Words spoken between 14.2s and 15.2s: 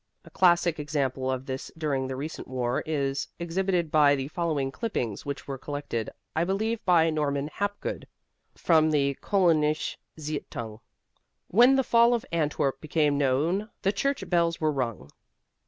bells were rung."